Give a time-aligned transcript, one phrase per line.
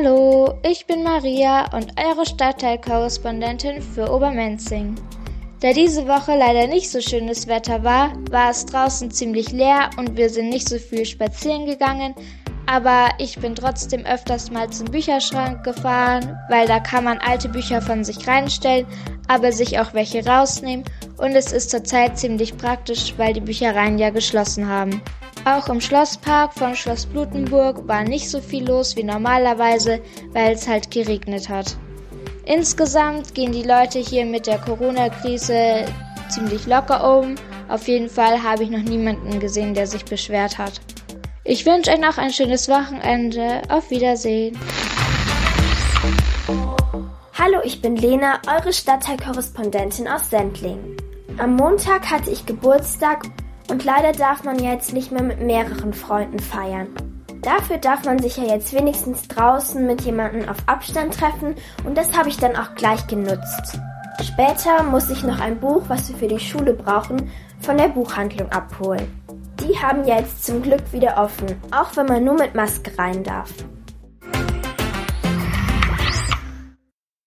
[0.00, 4.94] Hallo, ich bin Maria und eure Stadtteilkorrespondentin für Obermenzing.
[5.58, 10.16] Da diese Woche leider nicht so schönes Wetter war, war es draußen ziemlich leer und
[10.16, 12.14] wir sind nicht so viel spazieren gegangen,
[12.66, 17.82] aber ich bin trotzdem öfters mal zum Bücherschrank gefahren, weil da kann man alte Bücher
[17.82, 18.86] von sich reinstellen,
[19.26, 20.84] aber sich auch welche rausnehmen
[21.16, 25.02] und es ist zurzeit ziemlich praktisch, weil die Büchereien ja geschlossen haben.
[25.44, 30.00] Auch im Schlosspark von Schloss Blutenburg war nicht so viel los wie normalerweise,
[30.32, 31.76] weil es halt geregnet hat.
[32.44, 35.84] Insgesamt gehen die Leute hier mit der Corona-Krise
[36.28, 37.34] ziemlich locker um.
[37.68, 40.80] Auf jeden Fall habe ich noch niemanden gesehen, der sich beschwert hat.
[41.44, 43.62] Ich wünsche euch noch ein schönes Wochenende.
[43.68, 44.58] Auf Wiedersehen.
[47.38, 50.96] Hallo, ich bin Lena, eure Stadtteilkorrespondentin aus Sendling.
[51.38, 53.24] Am Montag hatte ich Geburtstag
[53.70, 56.88] und leider darf man ja jetzt nicht mehr mit mehreren Freunden feiern.
[57.42, 62.16] Dafür darf man sich ja jetzt wenigstens draußen mit jemandem auf Abstand treffen und das
[62.16, 63.78] habe ich dann auch gleich genutzt.
[64.22, 68.50] Später muss ich noch ein Buch, was wir für die Schule brauchen, von der Buchhandlung
[68.50, 69.06] abholen.
[69.60, 73.22] Die haben ja jetzt zum Glück wieder offen, auch wenn man nur mit Maske rein
[73.22, 73.52] darf.